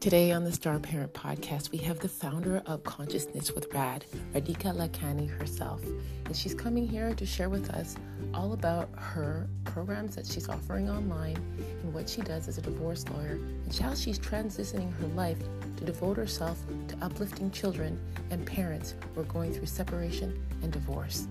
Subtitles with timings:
[0.00, 4.72] Today on the Star Parent podcast, we have the founder of Consciousness with RAD, Radhika
[4.72, 5.82] Lakhani herself.
[6.24, 7.96] And she's coming here to share with us
[8.32, 11.36] all about her programs that she's offering online
[11.82, 15.40] and what she does as a divorce lawyer and how she's transitioning her life
[15.78, 21.26] to devote herself to uplifting children and parents who are going through separation and divorce.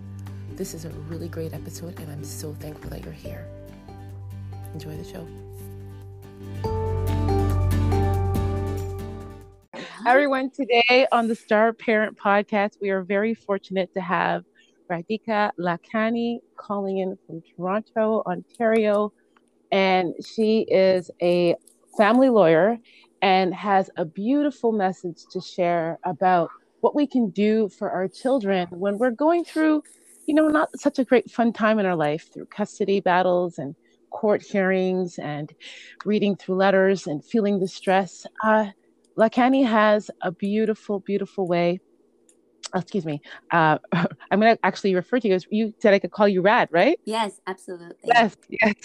[0.57, 3.47] This is a really great episode, and I'm so thankful that you're here.
[4.73, 5.25] Enjoy the show.
[10.07, 14.45] Everyone, today on the Star Parent Podcast, we are very fortunate to have
[14.89, 19.11] Radhika Lakhani calling in from Toronto, Ontario.
[19.69, 21.55] And she is a
[21.97, 22.77] family lawyer
[23.21, 28.69] and has a beautiful message to share about what we can do for our children
[28.71, 29.83] when we're going through,
[30.25, 33.75] you know, not such a great fun time in our life through custody battles and
[34.09, 35.53] court hearings and
[36.05, 38.25] reading through letters and feeling the stress.
[38.41, 38.67] Uh,
[39.17, 41.79] Lakhani has a beautiful, beautiful way.
[42.73, 43.21] Oh, excuse me.
[43.51, 46.41] Uh, I'm going to actually refer to you as you said I could call you
[46.41, 46.99] Rad, right?
[47.05, 47.95] Yes, absolutely.
[48.03, 48.75] Yes, yes.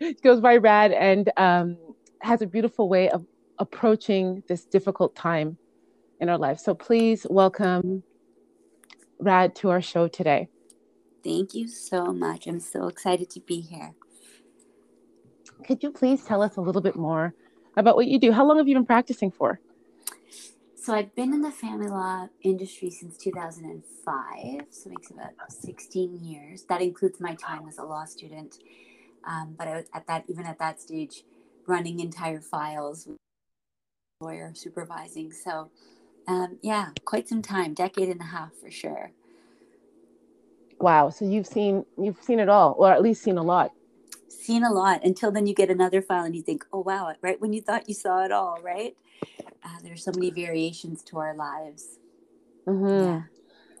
[0.00, 1.76] it goes by Rad and um,
[2.22, 3.26] has a beautiful way of
[3.58, 5.58] approaching this difficult time
[6.20, 6.58] in our life.
[6.58, 8.02] So please welcome
[9.18, 10.48] Rad to our show today.
[11.22, 12.46] Thank you so much.
[12.46, 13.92] I'm so excited to be here.
[15.66, 17.34] Could you please tell us a little bit more
[17.76, 18.32] about what you do?
[18.32, 19.60] How long have you been practicing for?
[20.74, 26.24] So I've been in the family law industry since 2005, so it makes about 16
[26.24, 26.64] years.
[26.68, 28.58] That includes my time as a law student.
[29.26, 31.24] Um, but I, was at that, even at that stage,
[31.66, 33.08] running entire files,
[34.20, 35.32] lawyer supervising.
[35.32, 35.70] So,
[36.28, 39.10] um, yeah, quite some time, decade and a half for sure.
[40.78, 41.10] Wow.
[41.10, 43.72] So you've seen you've seen it all, or at least seen a lot
[44.28, 47.40] seen a lot until then you get another file and you think, oh, wow, right
[47.40, 48.96] when you thought you saw it all, right?
[49.64, 51.98] Uh, there's so many variations to our lives.
[52.66, 52.86] Mm-hmm.
[52.86, 53.22] Yeah.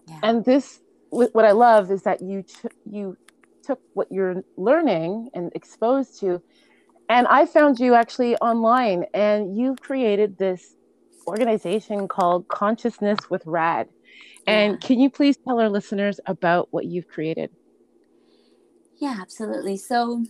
[0.08, 0.20] yeah.
[0.22, 0.80] And this,
[1.10, 3.16] what I love is that you, t- you
[3.62, 6.42] took what you're learning and exposed to.
[7.08, 10.74] And I found you actually online and you've created this
[11.26, 13.88] organization called Consciousness with RAD.
[14.46, 14.86] And yeah.
[14.86, 17.50] can you please tell our listeners about what you've created?
[18.98, 19.76] Yeah, absolutely.
[19.76, 20.24] So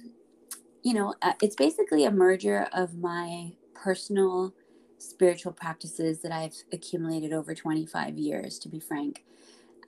[0.83, 4.55] you know, uh, it's basically a merger of my personal
[4.99, 9.25] spiritual practices that I've accumulated over 25 years, to be frank.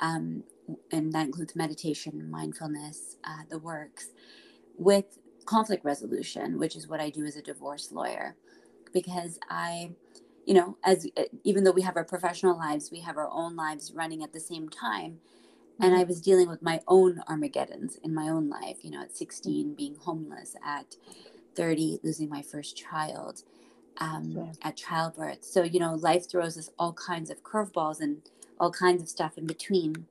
[0.01, 0.45] Um,
[0.93, 4.09] and that includes meditation, mindfulness, uh, the works,
[4.79, 8.37] with conflict resolution, which is what I do as a divorce lawyer.
[8.93, 9.93] Because I,
[10.47, 13.57] you know, as uh, even though we have our professional lives, we have our own
[13.57, 15.19] lives running at the same time
[15.81, 19.17] and i was dealing with my own armageddons in my own life you know at
[19.17, 20.97] 16 being homeless at
[21.55, 23.43] 30 losing my first child
[23.99, 24.53] um, sure.
[24.63, 25.45] at childbirth.
[25.45, 28.23] So you know life throws us all kinds of curveballs and
[28.59, 30.07] all kinds of stuff in between.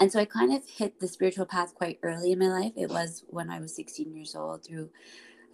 [0.00, 2.72] And so i kind of hit the spiritual path quite early in my life.
[2.76, 4.90] It was when i was 16 years old through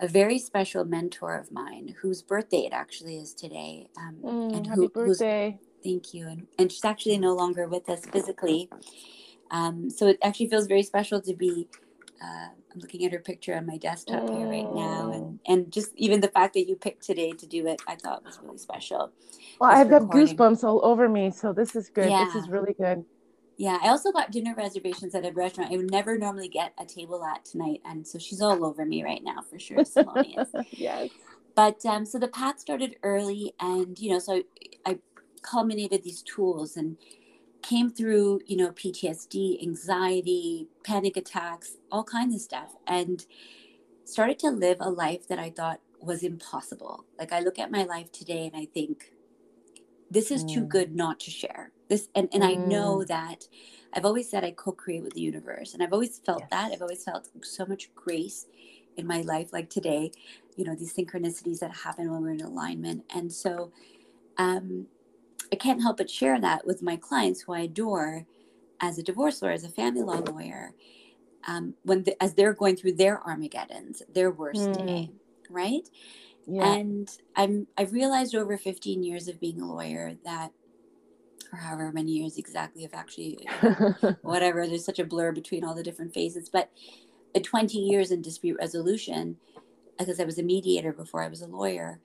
[0.01, 4.67] a very special mentor of mine whose birthday it actually is today um, mm, and
[4.67, 6.27] happy birthday Thank you.
[6.27, 8.71] And, and she's actually no longer with us physically.
[9.51, 11.69] Um, so it actually feels very special to be.
[12.23, 14.37] Uh, I'm looking at her picture on my desktop oh.
[14.37, 17.67] here right now, and and just even the fact that you picked today to do
[17.67, 19.13] it, I thought was really special.
[19.61, 22.09] Well, I've got goosebumps all over me, so this is good.
[22.09, 22.25] Yeah.
[22.25, 23.05] This is really good.
[23.57, 26.85] Yeah, I also got dinner reservations at a restaurant I would never normally get a
[26.85, 29.85] table at tonight, and so she's all over me right now for sure.
[30.73, 31.11] yes.
[31.55, 34.43] But um, so the path started early, and you know, so
[34.85, 34.99] I
[35.45, 36.97] culminated these tools and
[37.63, 43.25] came through, you know, PTSD, anxiety, panic attacks, all kinds of stuff, and
[44.05, 47.05] started to live a life that I thought was impossible.
[47.19, 49.13] Like I look at my life today and I think,
[50.11, 50.55] this is mm.
[50.55, 51.73] too good not to share.
[51.89, 52.51] This and, and mm.
[52.51, 53.07] I know mm.
[53.09, 53.49] that
[53.93, 55.75] I've always said I co-create with the universe.
[55.75, 56.51] And I've always felt yes.
[56.51, 56.73] that.
[56.73, 58.47] I've always felt so much grace
[58.97, 60.13] in my life, like today,
[60.57, 63.05] you know, these synchronicities that happen when we're in alignment.
[63.15, 63.73] And so
[64.37, 64.87] um
[65.55, 68.27] I can't help but share that with my clients who I adore
[68.81, 70.73] as a divorce lawyer, as a family law lawyer,
[71.47, 74.85] um, when the, as they're going through their Armageddons, their worst mm.
[74.85, 75.11] day,
[75.49, 75.89] right?
[76.49, 76.75] Yeah.
[76.75, 80.51] And I'm I've realized over 15 years of being a lawyer that
[81.53, 83.47] or however many years exactly of actually
[84.23, 86.69] whatever there's such a blur between all the different phases but
[87.41, 89.37] 20 years in dispute resolution
[89.97, 92.01] because I was a mediator before I was a lawyer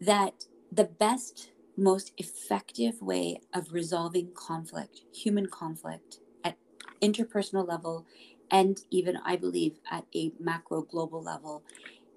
[0.00, 6.56] that the best most effective way of resolving conflict, human conflict at
[7.00, 8.06] interpersonal level
[8.50, 11.62] and even I believe at a macro global level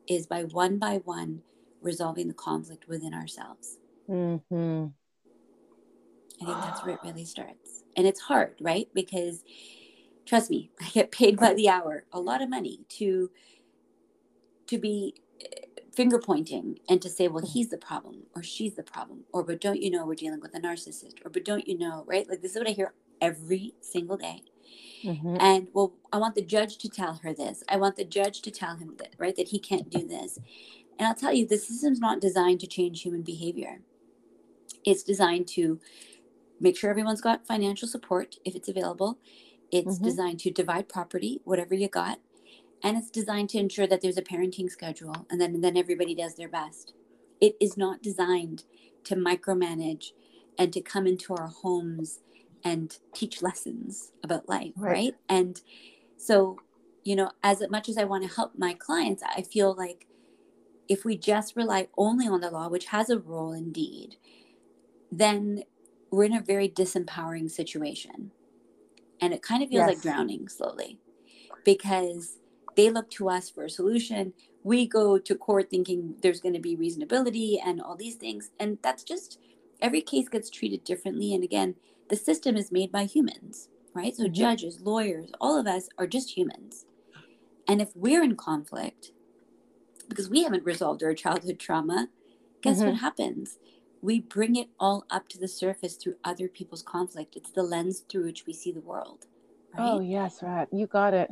[0.08, 1.42] is by one by one
[1.82, 3.78] resolving the conflict within ourselves.
[4.10, 4.88] Mm-hmm.
[6.42, 7.84] I think that's where it really starts.
[7.96, 8.90] And it's hard, right?
[8.94, 9.44] Because
[10.26, 13.32] trust me, I get paid by the hour, a lot of money to
[14.68, 15.14] to be
[15.96, 19.24] finger pointing and to say, well, he's the problem or she's the problem.
[19.32, 21.26] Or but don't you know we're dealing with a narcissist?
[21.26, 22.28] Or but don't you know, right?
[22.30, 24.44] Like this is what I hear every single day.
[25.04, 25.38] Mm-hmm.
[25.40, 27.64] And well, I want the judge to tell her this.
[27.70, 29.36] I want the judge to tell him that, right?
[29.36, 30.40] That he can't do this.
[30.98, 33.82] And I'll tell you, the system's not designed to change human behavior.
[34.84, 35.80] It's designed to
[36.60, 39.20] make sure everyone's got financial support if it's available.
[39.72, 40.06] It's mm-hmm.
[40.06, 42.20] designed to divide property, whatever you got.
[42.86, 46.36] And it's designed to ensure that there's a parenting schedule and then, then everybody does
[46.36, 46.94] their best.
[47.42, 48.64] It is not designed
[49.06, 50.12] to micromanage
[50.60, 52.20] and to come into our homes
[52.64, 54.92] and teach lessons about life, right?
[54.92, 55.14] right?
[55.28, 55.60] And
[56.18, 56.60] so,
[57.04, 60.06] you know, as much as I want to help my clients, I feel like
[60.88, 64.18] if we just rely only on the law, which has a role indeed,
[65.12, 65.64] then
[66.12, 68.32] we're in a very disempowering situation.
[69.20, 69.90] And it kind of feels yes.
[69.90, 71.00] like drowning slowly
[71.64, 72.38] because
[72.76, 74.34] they look to us for a solution.
[74.64, 78.52] We go to court thinking there's going to be reasonability and all these things.
[78.60, 79.40] And that's just
[79.82, 81.34] every case gets treated differently.
[81.34, 81.76] And again,
[82.10, 84.16] the system is made by humans, right?
[84.16, 84.34] So mm-hmm.
[84.34, 86.86] judges, lawyers, all of us are just humans.
[87.68, 89.12] And if we're in conflict,
[90.08, 92.10] because we haven't resolved our childhood trauma,
[92.62, 92.90] guess mm-hmm.
[92.90, 93.58] what happens?
[94.02, 97.36] We bring it all up to the surface through other people's conflict.
[97.36, 99.26] It's the lens through which we see the world.
[99.76, 99.90] Right?
[99.90, 100.68] Oh, yes, right.
[100.72, 101.32] You got it.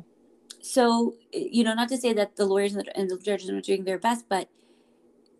[0.63, 3.83] So, you know, not to say that the lawyers and the judges are not doing
[3.83, 4.47] their best, but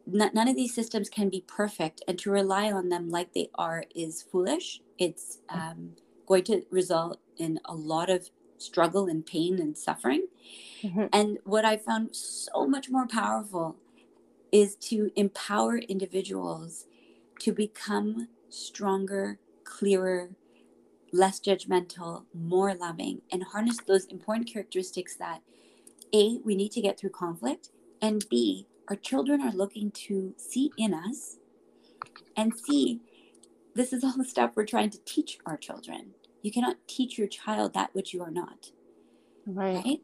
[0.06, 2.04] none of these systems can be perfect.
[2.10, 4.82] And to rely on them like they are is foolish.
[4.98, 5.92] It's um,
[6.28, 10.28] going to result in a lot of struggle and pain and suffering.
[10.84, 11.06] Mm-hmm.
[11.14, 13.78] And what I found so much more powerful
[14.52, 16.86] is to empower individuals
[17.40, 20.32] to become stronger, clearer,
[21.14, 25.42] less judgmental, more loving, and harness those important characteristics that
[26.14, 27.70] A, we need to get through conflict,
[28.02, 31.38] and B, our children are looking to see in us,
[32.36, 33.00] and C,
[33.76, 36.14] this is all the stuff we're trying to teach our children.
[36.42, 38.72] You cannot teach your child that which you are not.
[39.46, 39.84] Right.
[39.84, 40.02] right?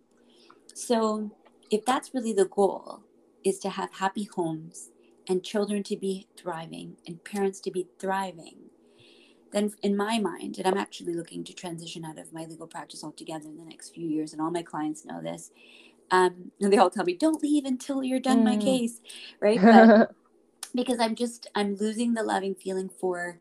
[0.74, 1.32] So,
[1.70, 3.04] if that's really the goal,
[3.44, 4.90] is to have happy homes
[5.28, 8.69] and children to be thriving and parents to be thriving,
[9.52, 13.04] then in my mind, and I'm actually looking to transition out of my legal practice
[13.04, 15.52] altogether in the next few years, and all my clients know this.
[16.12, 18.46] Um, and they all tell me, "Don't leave until you're done mm.
[18.46, 19.02] my case,"
[19.40, 19.62] right?
[19.62, 20.12] But
[20.76, 23.40] because I'm just I'm losing the loving feeling for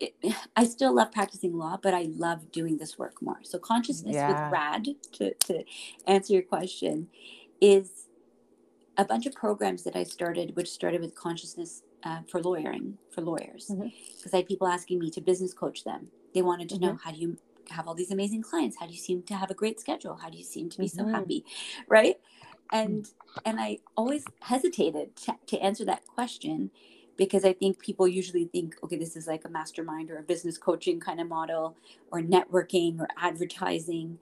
[0.00, 0.14] it,
[0.56, 3.38] I still love practicing law, but I love doing this work more.
[3.42, 4.28] So consciousness yeah.
[4.28, 5.64] with RAD, to, to
[6.06, 7.08] answer your question,
[7.60, 8.08] is
[8.96, 13.20] a bunch of programs that I started, which started with consciousness uh, for lawyering for
[13.20, 14.28] lawyers, because mm-hmm.
[14.32, 16.08] I had people asking me to business coach them.
[16.34, 16.84] They wanted to mm-hmm.
[16.84, 17.36] know how do you
[17.70, 18.76] have all these amazing clients?
[18.78, 20.14] How do you seem to have a great schedule?
[20.14, 21.10] How do you seem to be mm-hmm.
[21.10, 21.44] so happy,
[21.88, 22.16] right?
[22.72, 23.08] And
[23.44, 26.70] and I always hesitated to, to answer that question
[27.16, 30.58] because I think people usually think, okay, this is like a mastermind or a business
[30.58, 31.76] coaching kind of model
[32.12, 34.18] or networking or advertising.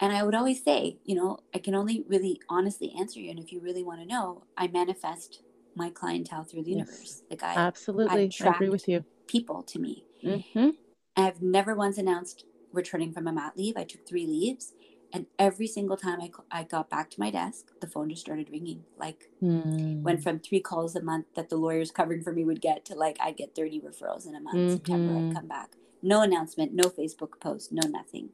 [0.00, 3.30] And I would always say, you know, I can only really honestly answer you.
[3.30, 5.42] And if you really want to know, I manifest
[5.74, 7.22] my clientele through the yes, universe.
[7.30, 9.04] Like I absolutely I, agree with you.
[9.26, 10.04] People to me.
[10.24, 10.70] Mm-hmm.
[11.16, 13.76] I've never once announced returning from a mat leave.
[13.76, 14.72] I took three leaves
[15.12, 18.48] and every single time I, I got back to my desk, the phone just started
[18.50, 18.84] ringing.
[18.96, 20.00] Like, mm.
[20.00, 22.94] went from three calls a month that the lawyers covering for me would get to
[22.94, 24.56] like, I'd get 30 referrals in a month.
[24.56, 24.72] Mm-hmm.
[24.72, 25.72] September, I'd come back.
[26.02, 28.30] No announcement, no Facebook post, no nothing.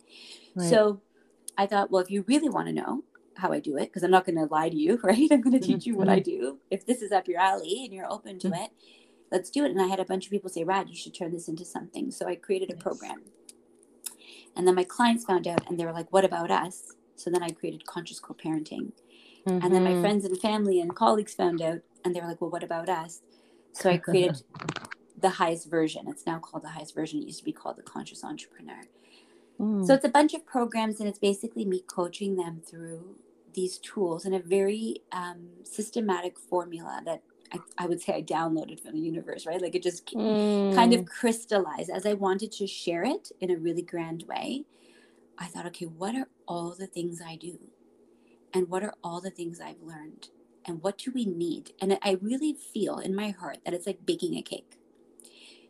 [0.55, 0.71] Right.
[0.71, 1.01] So
[1.57, 3.03] I thought, well, if you really want to know
[3.39, 5.29] how I do it, because I'm not going to lie to you, right?
[5.31, 6.31] I'm going to teach you what I mm-hmm.
[6.31, 6.59] do.
[6.71, 8.65] If this is up your alley and you're open to mm-hmm.
[8.65, 8.71] it,
[9.31, 9.71] let's do it.
[9.71, 12.11] And I had a bunch of people say, Rad, you should turn this into something.
[12.11, 13.23] So I created a program
[14.59, 16.93] and then my clients found out and they were like, what about us?
[17.15, 18.93] So then I created conscious co parenting.
[19.47, 19.65] Mm-hmm.
[19.65, 20.01] And then my mm-hmm.
[20.01, 23.23] friends and family and colleagues found out and they were like, well, what about us?
[23.73, 24.43] So I created
[25.21, 26.07] the highest version.
[26.09, 27.21] It's now called the highest version.
[27.21, 28.83] It used to be called the conscious entrepreneur.
[29.61, 29.87] Mm.
[29.87, 33.17] So it's a bunch of programs and it's basically me coaching them through
[33.59, 37.23] these tools in a very um, systematic formula that
[37.53, 39.61] I, I, would say I downloaded from the universe, right?
[39.61, 40.73] Like it just mm.
[40.77, 41.09] kind of mm.
[41.09, 44.65] crystallized as I wanted to share it in a really grand way.
[45.39, 47.59] I thought, okay, what are all the things I do?
[48.55, 50.29] And what are all the things I've learned?
[50.65, 51.73] And what do we need?
[51.81, 54.79] And I really feel in my heart that it's like baking a cake.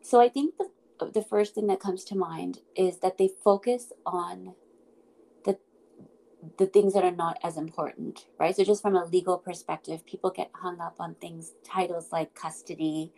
[0.02, 0.70] So I think the
[1.12, 4.54] the first thing that comes to mind is that they focus on
[5.44, 5.58] the
[6.58, 8.56] the things that are not as important, right?
[8.56, 13.12] So just from a legal perspective, people get hung up on things titles like custody,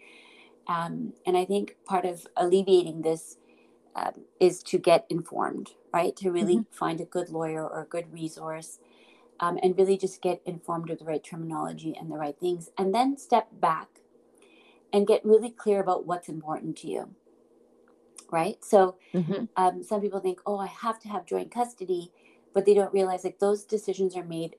[0.67, 3.37] um, and I think part of alleviating this
[3.95, 6.15] um, is to get informed, right?
[6.17, 6.75] To really mm-hmm.
[6.75, 8.79] find a good lawyer or a good resource
[9.39, 12.69] um, and really just get informed of the right terminology and the right things.
[12.77, 13.87] And then step back
[14.91, 17.15] and get really clear about what's important to you,
[18.31, 18.63] right?
[18.63, 19.45] So mm-hmm.
[19.57, 22.11] Um, some people think, oh, I have to have joint custody,
[22.53, 24.55] but they don't realize like those decisions are made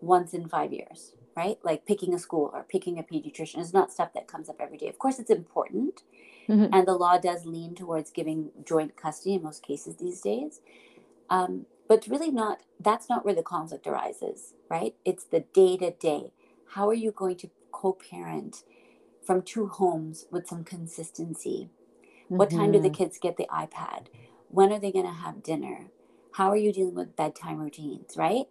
[0.00, 1.58] once in five years, right?
[1.62, 4.78] Like picking a school or picking a pediatrician is not stuff that comes up every
[4.78, 4.88] day.
[4.88, 6.02] Of course, it's important.
[6.48, 6.74] Mm-hmm.
[6.74, 10.60] And the law does lean towards giving joint custody in most cases these days.
[11.30, 14.94] Um, but really, not that's not where the conflict arises, right?
[15.04, 16.32] It's the day to day.
[16.70, 18.62] How are you going to co parent
[19.24, 21.70] from two homes with some consistency?
[22.24, 22.36] Mm-hmm.
[22.36, 22.94] What time do the mm-hmm.
[22.94, 24.06] kids get the iPad?
[24.48, 25.88] When are they going to have dinner?
[26.32, 28.46] How are you dealing with bedtime routines, right?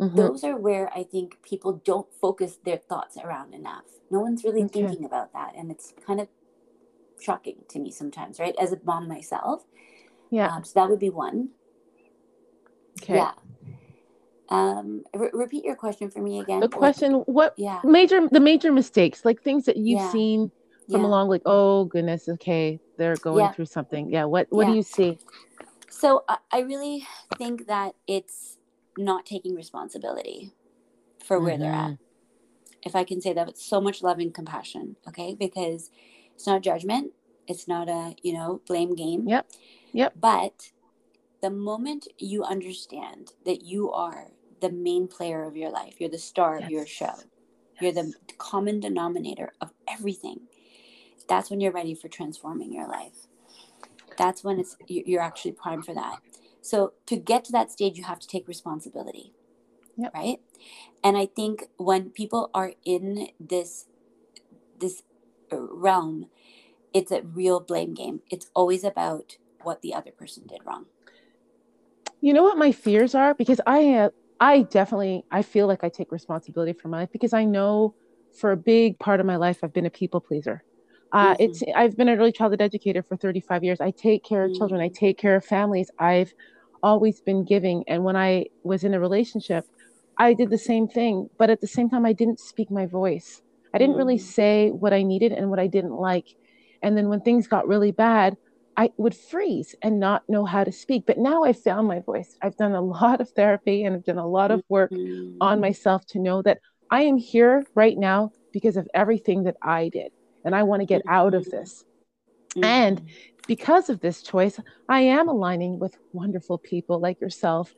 [0.00, 0.16] Mm-hmm.
[0.16, 3.84] Those are where I think people don't focus their thoughts around enough.
[4.10, 4.80] No one's really okay.
[4.80, 5.52] thinking about that.
[5.56, 6.28] And it's kind of
[7.20, 8.54] shocking to me sometimes, right?
[8.60, 9.64] As a mom myself.
[10.30, 10.48] Yeah.
[10.48, 11.50] Um, so that would be one.
[13.02, 13.16] Okay.
[13.16, 13.32] Yeah.
[14.48, 16.60] Um, re- repeat your question for me again.
[16.60, 17.80] The question, what yeah.
[17.84, 20.12] major, the major mistakes, like things that you've yeah.
[20.12, 20.50] seen
[20.90, 21.06] from yeah.
[21.06, 23.52] along, like, oh goodness, okay, they're going yeah.
[23.52, 24.10] through something.
[24.10, 24.24] Yeah.
[24.24, 25.18] What, what do you see?
[25.88, 27.06] So I, I really
[27.38, 28.58] think that it's
[28.98, 30.52] not taking responsibility
[31.24, 31.62] for where mm-hmm.
[31.62, 31.90] they're at.
[31.90, 32.02] Mm-hmm.
[32.82, 35.36] If I can say that with so much love and compassion, okay?
[35.38, 35.90] Because
[36.40, 37.12] it's not judgment,
[37.46, 39.28] it's not a, you know, blame game.
[39.28, 39.46] Yep.
[39.92, 40.14] Yep.
[40.18, 40.70] But
[41.42, 44.28] the moment you understand that you are
[44.62, 46.64] the main player of your life, you're the star yes.
[46.64, 47.26] of your show, yes.
[47.82, 50.40] you're the common denominator of everything,
[51.28, 53.26] that's when you're ready for transforming your life.
[54.16, 56.20] That's when it's you're actually primed for that.
[56.62, 59.34] So to get to that stage, you have to take responsibility.
[59.98, 60.14] Yep.
[60.14, 60.40] Right.
[61.04, 63.84] And I think when people are in this
[64.78, 65.02] this
[65.58, 66.26] realm,
[66.92, 68.20] it's a real blame game.
[68.30, 70.86] It's always about what the other person did wrong.
[72.20, 75.88] You know what my fears are because I uh, I definitely I feel like I
[75.88, 77.94] take responsibility for my life because I know
[78.38, 80.62] for a big part of my life I've been a people pleaser.
[81.12, 81.42] Uh, mm-hmm.
[81.42, 83.80] It's I've been an early childhood educator for 35 years.
[83.80, 84.58] I take care of mm-hmm.
[84.58, 84.80] children.
[84.80, 84.94] I mm.
[84.94, 85.90] take care of families.
[85.98, 86.32] I've
[86.82, 89.66] always been giving, and when I was in a relationship,
[90.18, 91.28] I did the same thing.
[91.36, 93.42] But at the same time, I didn't speak my voice.
[93.74, 94.20] I didn't really mm.
[94.20, 96.26] say what I needed and what I didn't like.
[96.82, 98.36] And then when things got really bad,
[98.76, 101.04] I would freeze and not know how to speak.
[101.06, 102.36] But now I've found my voice.
[102.42, 105.36] I've done a lot of therapy and I've done a lot of work mm-hmm.
[105.40, 106.58] on myself to know that
[106.90, 110.12] I am here right now because of everything that I did
[110.44, 111.84] and I want to get out of this.
[112.56, 112.64] Mm-hmm.
[112.64, 113.02] And
[113.46, 114.58] because of this choice,
[114.88, 117.74] I am aligning with wonderful people like yourself,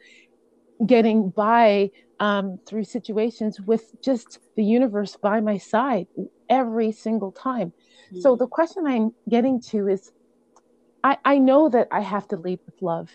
[0.84, 1.90] getting by
[2.23, 6.07] um, through situations with just the universe by my side
[6.49, 7.71] every single time.
[7.71, 8.21] Mm-hmm.
[8.21, 10.12] So the question I'm getting to is
[11.02, 13.11] I, I know that I have to lead with love.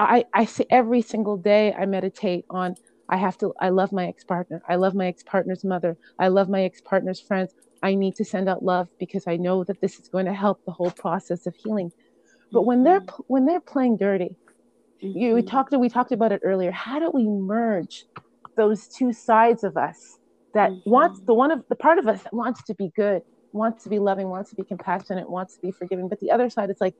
[0.00, 2.74] I, I say every single day I meditate on
[3.08, 4.60] I have to I love my ex-partner.
[4.68, 5.96] I love my ex-partner's mother.
[6.18, 7.54] I love my ex-partner's friends.
[7.84, 10.64] I need to send out love because I know that this is going to help
[10.64, 11.92] the whole process of healing.
[12.50, 13.22] But when they're mm-hmm.
[13.28, 14.34] when they're playing dirty,
[14.98, 15.48] you we mm-hmm.
[15.48, 16.72] talked we talked about it earlier.
[16.72, 18.04] How do we merge
[18.58, 20.18] those two sides of us
[20.52, 20.90] that mm-hmm.
[20.90, 23.22] wants the one of the part of us that wants to be good,
[23.52, 26.50] wants to be loving, wants to be compassionate, wants to be forgiving, but the other
[26.50, 26.94] side is like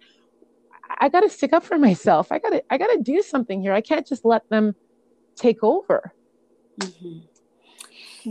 [1.01, 2.33] I got to stick up for myself.
[2.33, 3.75] I got to I got to do something here.
[3.75, 4.75] I can't just let them
[5.37, 6.15] take over.
[6.81, 7.19] Mm-hmm.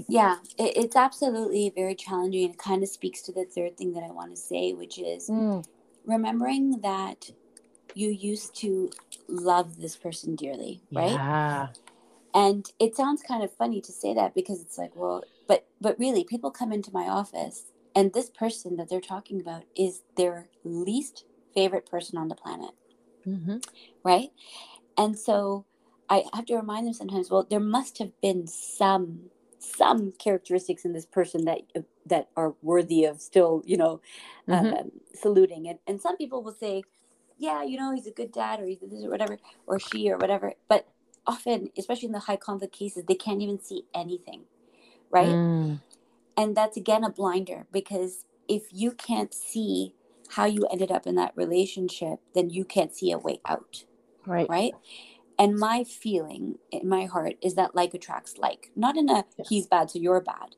[0.08, 2.50] Yeah, it, it's absolutely very challenging.
[2.50, 5.30] It kind of speaks to the third thing that I want to say, which is
[5.30, 5.64] mm.
[6.06, 7.32] remembering that
[7.94, 8.92] you used to
[9.28, 11.12] love this person dearly, right?
[11.12, 11.68] Yeah.
[12.34, 15.98] And it sounds kind of funny to say that because it's like, well, but but
[15.98, 17.66] really, people come into my office,
[17.96, 22.72] and this person that they're talking about is their least favorite person on the planet.
[23.26, 23.58] Mm-hmm.
[24.04, 24.30] Right.
[24.98, 25.66] And so
[26.10, 29.30] I have to remind them sometimes, well, there must have been some
[29.60, 31.62] some characteristics in this person that
[32.06, 34.02] that are worthy of still, you know,
[34.48, 34.74] mm-hmm.
[34.74, 35.68] uh, saluting.
[35.68, 36.84] And and some people will say,
[37.38, 40.18] yeah, you know, he's a good dad, or he's this or whatever, or she or
[40.18, 40.54] whatever.
[40.68, 40.88] But
[41.28, 44.44] often, especially in the high conflict cases, they can't even see anything,
[45.12, 45.28] right?
[45.28, 45.82] Mm.
[46.36, 49.94] And that's again a blinder because if you can't see
[50.30, 53.84] how you ended up in that relationship, then you can't see a way out.
[54.26, 54.48] Right.
[54.50, 54.74] Right.
[55.40, 59.46] And my feeling in my heart is that like attracts like, not in a yeah.
[59.48, 60.56] he's bad, so you're bad.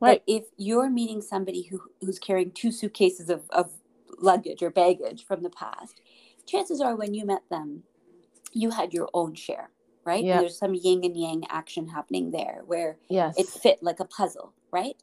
[0.00, 0.22] Right.
[0.26, 3.72] But if you're meeting somebody who, who's carrying two suitcases of, of
[4.18, 6.00] luggage or baggage from the past,
[6.46, 7.82] chances are when you met them,
[8.52, 9.70] you had your own share,
[10.10, 10.24] right?
[10.24, 10.40] Yeah.
[10.40, 13.38] there's some yin and yang action happening there where yes.
[13.38, 14.96] it fit like a puzzle, right?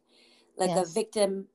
[0.57, 0.89] Like yes.
[0.89, 1.47] a victim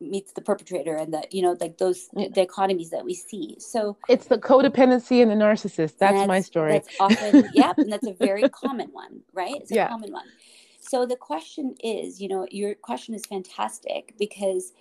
[0.00, 2.26] meets the perpetrator and that you know like those yeah.
[2.26, 6.72] dichotomies that we see so it's the codependency and the narcissist that's, that's my story
[6.72, 9.86] that's often yeah and that's a very common one right it's a yeah.
[9.86, 10.26] common one
[10.80, 14.72] so the question is you know your question is fantastic because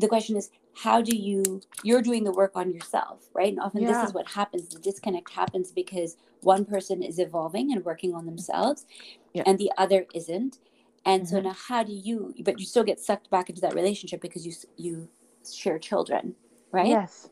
[0.00, 0.50] the question is
[0.82, 3.92] how do you you're doing the work on yourself right and often yeah.
[3.92, 8.26] this is what happens the disconnect happens because one person is evolving and working on
[8.26, 8.86] themselves
[9.34, 9.42] yeah.
[9.46, 10.58] and the other isn't
[11.04, 11.36] and mm-hmm.
[11.36, 14.46] so now how do you but you still get sucked back into that relationship because
[14.46, 15.08] you you
[15.52, 16.34] share children
[16.70, 17.28] right yes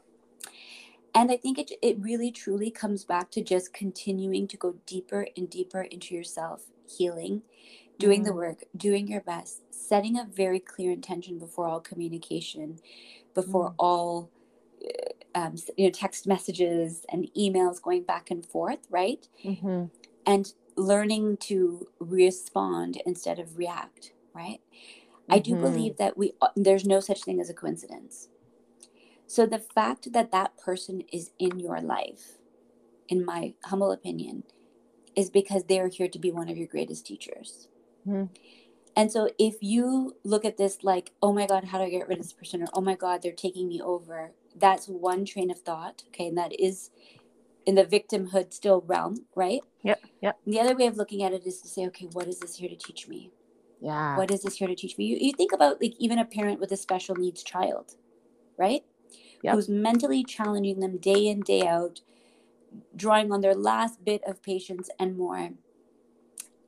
[1.15, 5.29] and i think it, it really truly comes back to just continuing to go deeper
[5.37, 7.43] and deeper into yourself healing
[7.99, 8.29] doing mm-hmm.
[8.29, 12.79] the work doing your best setting a very clear intention before all communication
[13.37, 13.77] before mm-hmm.
[13.79, 14.31] all
[15.37, 19.85] um, you know text messages and emails going back and forth right mm-hmm.
[20.27, 24.61] and learning to respond instead of react, right?
[24.73, 25.33] Mm-hmm.
[25.33, 25.63] I do mm-hmm.
[25.63, 28.29] believe that we uh, there's no such thing as a coincidence.
[29.27, 32.39] So the fact that that person is in your life,
[33.09, 34.45] in my humble opinion,
[35.17, 37.69] is because they're here to be one of your greatest teachers.
[38.07, 38.33] Mm-hmm.
[38.97, 42.09] And so if you look at this like, oh my God, how do I get
[42.09, 42.63] rid of this person?
[42.63, 44.33] Or oh my God, they're taking me over.
[44.57, 46.05] That's one train of thought.
[46.09, 46.29] Okay.
[46.29, 46.91] And that is
[47.67, 49.61] in the victimhood still realm, right?
[49.83, 50.01] Yep.
[50.23, 50.39] Yep.
[50.47, 52.57] And the other way of looking at it is to say, okay, what is this
[52.57, 53.31] here to teach me?
[53.81, 54.17] Yeah.
[54.17, 55.05] What is this here to teach me?
[55.05, 57.97] You, you think about like even a parent with a special needs child,
[58.57, 58.83] right?
[59.43, 59.55] Yep.
[59.55, 62.01] Who's mentally challenging them day in, day out,
[62.95, 65.51] drawing on their last bit of patience and more.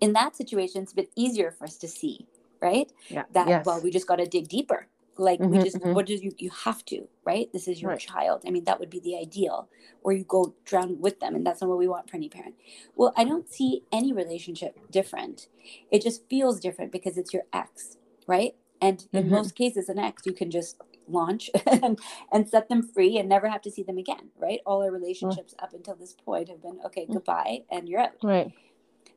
[0.00, 2.26] In that situation, it's a bit easier for us to see,
[2.60, 2.90] right?
[3.08, 3.24] Yeah.
[3.32, 3.66] That, yes.
[3.66, 5.92] well, we just got to dig deeper like mm-hmm, we just mm-hmm.
[5.92, 8.00] what do you you have to right this is your right.
[8.00, 9.68] child i mean that would be the ideal
[10.02, 12.54] or you go drown with them and that's not what we want for any parent
[12.94, 15.48] well i don't see any relationship different
[15.90, 19.34] it just feels different because it's your ex right and in mm-hmm.
[19.34, 21.98] most cases an ex you can just launch and,
[22.30, 25.54] and set them free and never have to see them again right all our relationships
[25.58, 27.14] up until this point have been okay mm.
[27.14, 28.52] goodbye and you're out right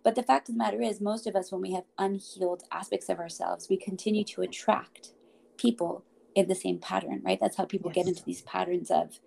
[0.03, 3.09] but the fact of the matter is most of us when we have unhealed aspects
[3.09, 5.13] of ourselves we continue to attract
[5.57, 6.03] people
[6.35, 7.39] in the same pattern, right?
[7.39, 8.03] That's how people yes.
[8.03, 9.19] get into these patterns of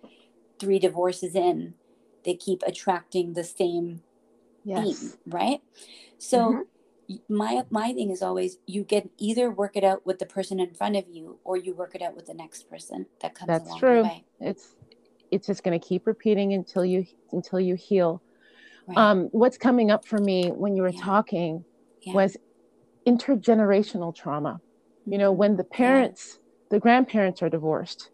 [0.59, 1.75] three divorces in,
[2.23, 4.01] they keep attracting the same
[4.63, 4.99] yes.
[4.99, 5.61] theme, right?
[6.17, 6.65] So
[7.09, 7.35] mm-hmm.
[7.35, 10.73] my my thing is always you get either work it out with the person in
[10.73, 13.65] front of you or you work it out with the next person that comes along.
[13.65, 14.09] That's true.
[14.39, 14.75] It's
[15.31, 18.21] it's just going to keep repeating until you until you heal.
[18.87, 18.97] Right.
[18.97, 21.01] Um, what's coming up for me when you were yeah.
[21.01, 21.65] talking
[22.01, 22.13] yeah.
[22.13, 22.37] was
[23.07, 24.59] intergenerational trauma
[25.05, 26.39] you know when the parents
[26.71, 28.09] the grandparents are divorced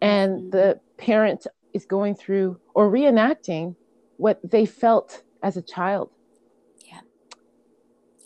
[0.00, 0.50] and mm-hmm.
[0.50, 3.74] the parent is going through or reenacting
[4.16, 6.10] what they felt as a child
[6.84, 7.00] yeah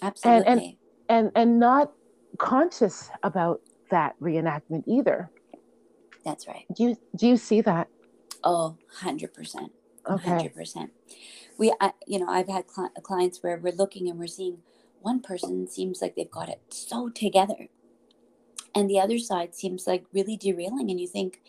[0.03, 0.77] absolutely and and
[1.09, 1.93] and, and not
[2.39, 3.61] conscious about
[3.91, 5.31] that reenactment either
[6.25, 7.89] that's right do you do you see that
[8.45, 9.71] Oh, 100%.
[10.09, 10.53] Okay.
[10.57, 10.91] 100%.
[11.61, 14.59] We, I, you know, I've had cli- clients where we're looking and we're seeing
[15.01, 17.69] one person seems like they've got it so together.
[18.75, 20.91] And the other side seems like really derailing.
[20.91, 21.41] And you think,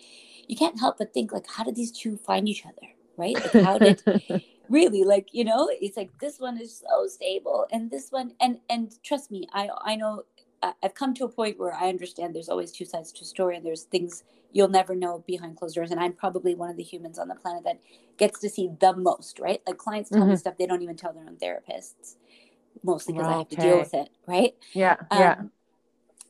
[0.47, 2.88] you can't help but think, like, how did these two find each other?
[3.17, 3.36] Right?
[3.36, 4.04] Like, how did
[4.71, 8.58] really like you know it's like this one is so stable and this one and
[8.69, 10.24] and trust me i i know
[10.82, 13.58] i've come to a point where i understand there's always two sides to a story
[13.58, 16.83] and there's things you'll never know behind closed doors and i'm probably one of the
[16.83, 17.79] humans on the planet that
[18.17, 20.29] gets to see the most right like clients tell Mhm.
[20.31, 22.15] me stuff they don't even tell their own therapists
[22.83, 25.35] mostly because i have to deal with it right yeah, yeah.
[25.39, 25.51] um,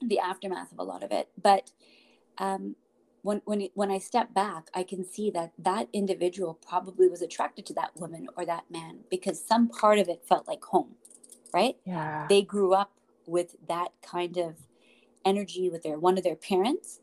[0.01, 1.29] the aftermath of a lot of it.
[1.41, 1.71] But
[2.37, 2.75] um,
[3.21, 7.65] when when when I step back, I can see that that individual probably was attracted
[7.67, 10.95] to that woman or that man because some part of it felt like home,
[11.53, 11.77] right?
[11.85, 12.25] Yeah.
[12.29, 12.91] They grew up
[13.27, 14.55] with that kind of
[15.23, 16.99] energy with their one of their parents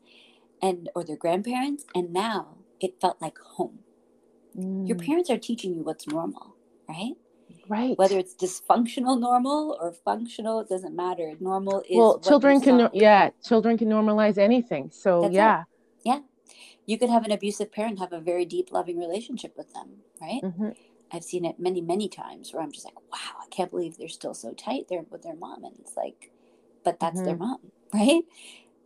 [0.61, 3.79] and or their grandparents, and now it felt like home.
[4.85, 6.55] Your Mm, parents are teaching you what's normal,
[6.87, 7.13] right?
[7.67, 7.97] right.
[7.97, 11.33] Whether it's dysfunctional normal or functional, it doesn't matter.
[11.39, 14.89] Normal is well, children can, no- yeah, children can normalize anything.
[14.91, 15.55] So That's it.
[16.03, 16.19] yeah.
[16.85, 19.89] you could have an abusive parent have a very deep loving relationship with them
[20.21, 20.69] right hmm
[21.11, 24.07] i've seen it many many times where i'm just like wow i can't believe they're
[24.09, 26.31] still so tight there with their mom and it's like
[26.83, 27.59] but that's their mom
[27.93, 28.23] right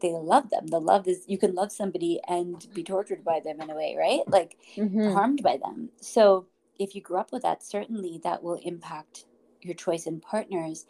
[0.03, 0.67] they love them.
[0.67, 3.95] The love is you can love somebody and be tortured by them in a way
[3.97, 4.21] right?
[4.27, 5.89] Like hmm harmed by them.
[6.01, 6.45] So
[6.77, 9.25] if you grew up with that certainly that will impact
[9.61, 10.85] your choice in partners.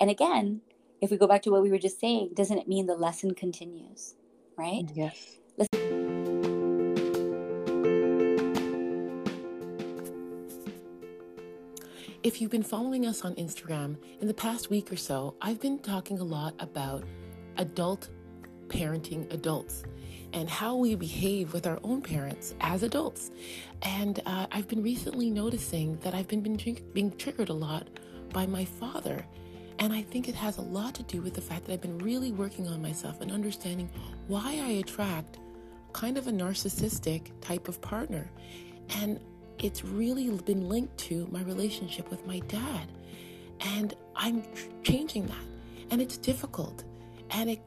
[0.00, 0.60] And again
[1.00, 3.34] if we go back to what we were just saying doesn't it mean the lesson
[3.34, 4.14] continues
[4.58, 4.84] right?
[4.94, 5.36] Yes.
[5.56, 6.06] Listen-
[12.22, 15.78] If you've been following us on Instagram, in the past week or so, I've been
[15.78, 17.04] talking a lot about
[17.56, 18.08] adult
[18.68, 19.84] parenting adults
[20.32, 23.30] and how we behave with our own parents as adults.
[23.82, 27.88] And uh, I've been recently noticing that I've been, been tr- being triggered a lot
[28.32, 29.24] by my father.
[29.78, 31.98] And I think it has a lot to do with the fact that I've been
[31.98, 33.88] really working on myself and understanding
[34.26, 35.38] why I attract
[35.92, 38.30] kind of a narcissistic type of partner.
[39.00, 39.20] And
[39.58, 42.88] it's really been linked to my relationship with my dad.
[43.60, 44.42] And I'm
[44.82, 45.44] changing that.
[45.90, 46.84] And it's difficult.
[47.30, 47.60] And it,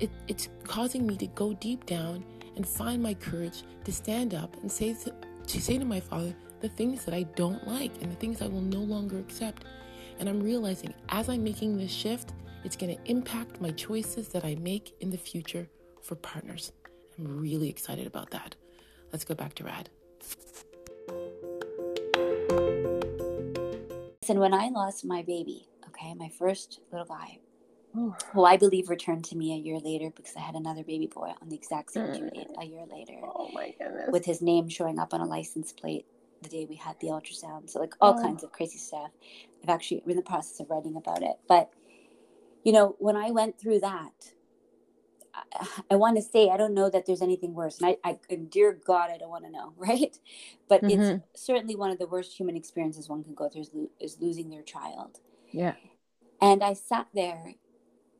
[0.00, 2.24] it it's causing me to go deep down
[2.56, 5.14] and find my courage to stand up and say to,
[5.46, 8.46] to say to my father the things that I don't like and the things I
[8.46, 9.64] will no longer accept.
[10.18, 12.32] And I'm realizing as I'm making this shift,
[12.64, 15.68] it's going to impact my choices that I make in the future
[16.02, 16.72] for partners.
[17.18, 18.54] I'm really excited about that.
[19.12, 19.90] Let's go back to Rad.
[24.22, 27.38] Listen, when I lost my baby, okay, my first little guy,
[28.32, 31.32] who I believe returned to me a year later because I had another baby boy
[31.42, 32.34] on the exact same due Mm.
[32.34, 34.10] date a year later, oh my goodness.
[34.12, 36.06] with his name showing up on a license plate
[36.42, 37.70] the day we had the ultrasound.
[37.70, 38.22] So, like, all Oh.
[38.22, 39.10] kinds of crazy stuff.
[39.62, 41.38] I've actually I'm in the process of writing about it.
[41.48, 41.70] But,
[42.64, 44.32] you know, when I went through that,
[45.34, 45.42] I,
[45.92, 48.72] I want to say I don't know that there's anything worse, and I, I dear
[48.72, 50.18] God, I don't want to know, right?
[50.68, 51.22] But Mhm.
[51.24, 54.18] it's certainly one of the worst human experiences one can go through is, lo- is
[54.20, 55.20] losing their child.
[55.52, 55.74] yeah.
[56.40, 57.54] And I sat there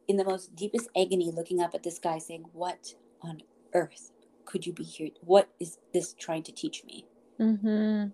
[0.06, 4.12] in the most deepest agony, looking up at this guy, saying, "What on earth
[4.44, 5.10] could you be here?
[5.20, 7.06] What is this trying to teach me?"
[7.38, 8.06] hmm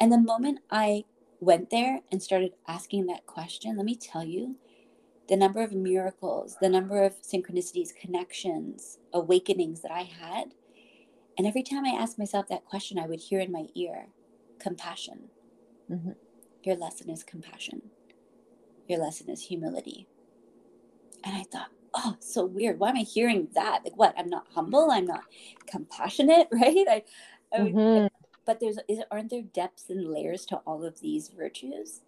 [0.00, 1.04] And the moment I
[1.40, 4.56] went there and started asking that question, let me tell you,
[5.28, 10.54] the number of miracles, the number of synchronicities, connections, awakenings that I had.
[11.36, 14.08] And every time I asked myself that question, I would hear in my ear
[14.58, 15.30] compassion.
[15.90, 16.16] Mhm.
[16.64, 17.90] Your lesson is compassion.
[18.88, 20.08] Your lesson is humility.
[21.28, 22.78] And I thought, oh, so weird.
[22.78, 23.80] Why am I hearing that?
[23.84, 24.14] Like, what?
[24.16, 24.90] I'm not humble.
[24.90, 25.24] I'm not
[25.66, 26.86] compassionate, right?
[26.88, 27.02] I,
[27.54, 28.08] I would, Mhm.
[28.46, 32.00] but there's is aren't there depths and layers to all of these virtues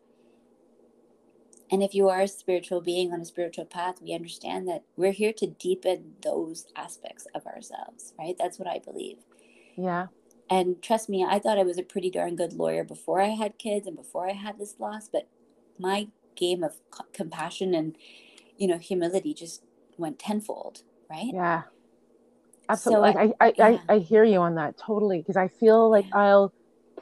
[1.70, 5.12] and if you are a spiritual being on a spiritual path we understand that we're
[5.12, 9.18] here to deepen those aspects of ourselves right that's what i believe
[9.76, 10.06] Yeah.
[10.48, 13.58] and trust me i thought i was a pretty darn good lawyer before i had
[13.58, 15.28] kids and before i had this loss but
[15.78, 17.96] my game of c- compassion and
[18.60, 19.64] you know humility just
[19.98, 21.62] went tenfold right Yeah.
[22.70, 23.16] So Absolutely.
[23.16, 23.80] I- like I, I, yeah.
[23.88, 26.20] I, I hear you on that totally because I feel like Yeah.
[26.20, 26.52] I'll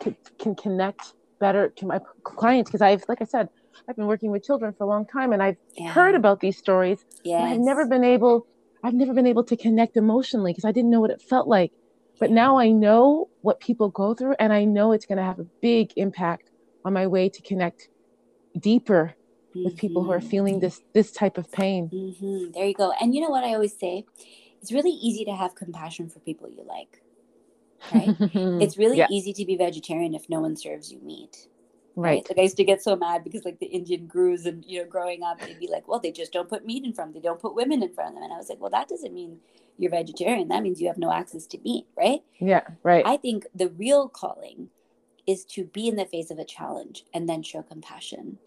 [0.02, 1.02] c- can connect
[1.40, 3.48] better to my clients because I've, like I said,
[3.88, 6.58] I've been working with children for a long time and I've yeah heard about these
[6.58, 7.04] stories.
[7.24, 8.46] yeah I've never been able,
[8.82, 11.72] I've never been able to connect emotionally because I didn't know what it felt like.
[12.20, 15.38] But now I know what people go through and I know it's going to have
[15.38, 16.50] a big impact
[16.84, 17.88] on my way to connect
[18.58, 19.14] deeper
[19.64, 21.88] with people who are feeling this this type of pain.
[21.88, 22.92] hmm There you go.
[23.00, 24.04] And you know what I always say?
[24.60, 27.02] It's really easy to have compassion for people you like.
[27.92, 28.16] right?
[28.62, 29.06] it's really yeah.
[29.10, 31.46] easy to be vegetarian if no one serves you meat.
[31.94, 32.10] Right.
[32.10, 32.26] right.
[32.28, 34.88] Like I used to get so mad because like the Indian gurus and you know
[34.88, 37.14] growing up they'd be like, well, they just don't put meat in front.
[37.14, 38.24] They don't put women in front of them.
[38.24, 39.38] And I was like, well, that doesn't mean
[39.78, 40.48] you're vegetarian.
[40.48, 42.20] That means you have no access to meat, right?
[42.40, 43.04] Yeah, right.
[43.06, 44.70] I think the real calling
[45.26, 48.38] is to be in the face of a challenge and then show compassion,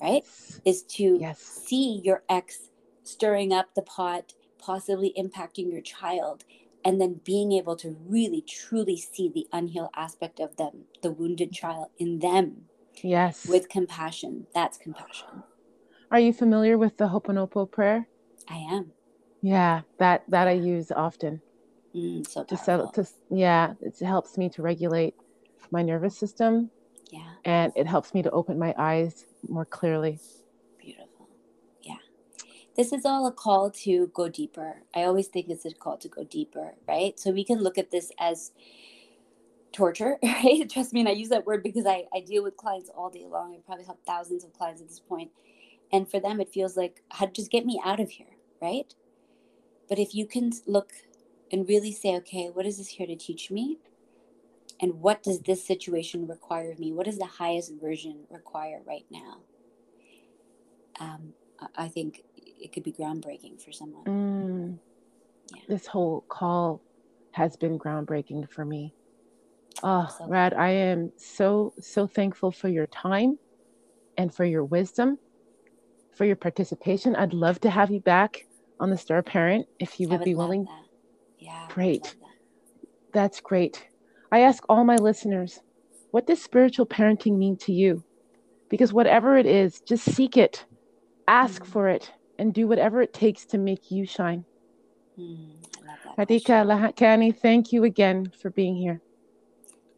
[0.00, 0.24] right?
[0.64, 1.38] Is to yes.
[1.38, 2.70] see your ex
[3.04, 6.44] stirring up the pot, possibly impacting your child,
[6.84, 11.52] and then being able to really truly see the unhealed aspect of them, the wounded
[11.52, 12.68] child in them
[13.02, 13.46] Yes.
[13.46, 14.46] With compassion.
[14.54, 15.42] That's compassion.
[16.10, 18.08] Are you familiar with the Ho'oponopono prayer?
[18.48, 18.92] I am.
[19.42, 21.40] Yeah, that that I use often.
[21.94, 25.14] Mm, so to settle to yeah, it helps me to regulate
[25.70, 26.70] my nervous system.
[27.10, 27.34] Yeah.
[27.44, 30.18] And it helps me to open my eyes more clearly.
[30.78, 31.28] Beautiful.
[31.82, 31.96] Yeah.
[32.76, 34.82] This is all a call to go deeper.
[34.94, 37.18] I always think it's a call to go deeper, right?
[37.18, 38.52] So we can look at this as
[39.72, 40.68] torture, right?
[40.68, 43.26] Trust me, and I use that word because I, I deal with clients all day
[43.28, 43.54] long.
[43.54, 45.30] I probably help thousands of clients at this point.
[45.92, 48.92] And for them, it feels like, just get me out of here, right?
[49.88, 50.92] But if you can look
[51.50, 53.78] and really say, okay, what is this here to teach me?
[54.80, 56.92] And what does this situation require of me?
[56.92, 59.38] What does the highest version require right now?
[61.00, 61.32] Um,
[61.76, 64.04] I think it could be groundbreaking for someone.
[64.04, 64.78] Mm.
[65.54, 65.62] Yeah.
[65.68, 66.80] This whole call
[67.32, 68.94] has been groundbreaking for me.
[69.82, 73.38] Oh, Rad, I am so, so thankful for your time
[74.16, 75.18] and for your wisdom,
[76.12, 77.14] for your participation.
[77.14, 78.46] I'd love to have you back
[78.80, 80.64] on the Star Parent if you would, would be willing.
[80.64, 80.84] That.
[81.38, 81.66] Yeah.
[81.68, 82.02] Great.
[82.02, 82.14] That.
[83.12, 83.86] That's great.
[84.30, 85.60] I ask all my listeners,
[86.10, 88.04] what does spiritual parenting mean to you?
[88.68, 90.64] Because whatever it is, just seek it,
[91.26, 91.72] ask mm-hmm.
[91.72, 94.44] for it, and do whatever it takes to make you shine.
[95.18, 95.56] Mm,
[96.18, 99.00] Radhika Lakhani, thank you again for being here.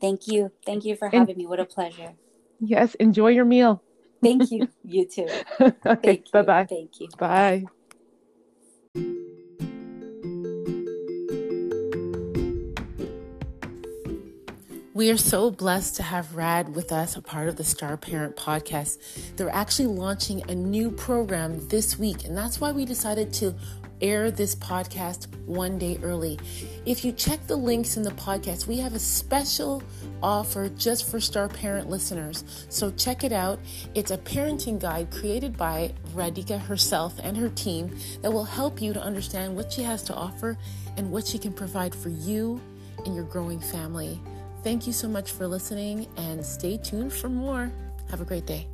[0.01, 0.51] Thank you.
[0.65, 1.47] Thank you for having me.
[1.47, 2.15] What a pleasure.
[2.59, 2.95] Yes.
[2.95, 3.83] Enjoy your meal.
[4.23, 4.69] Thank you.
[4.83, 5.29] You too.
[5.87, 6.23] okay.
[6.33, 6.67] Bye bye.
[6.67, 7.09] Thank you.
[7.19, 7.65] Bye.
[15.01, 18.37] We are so blessed to have Rad with us, a part of the Star Parent
[18.37, 18.99] podcast.
[19.35, 23.55] They're actually launching a new program this week, and that's why we decided to
[24.03, 26.39] air this podcast one day early.
[26.85, 29.83] If you check the links in the podcast, we have a special
[30.23, 32.45] offer just for Star Parent listeners.
[32.69, 33.59] So check it out.
[33.95, 38.93] It's a parenting guide created by Radhika herself and her team that will help you
[38.93, 40.59] to understand what she has to offer
[40.99, 42.61] and what she can provide for you
[43.07, 44.21] and your growing family.
[44.63, 47.73] Thank you so much for listening and stay tuned for more.
[48.11, 48.67] Have a great day.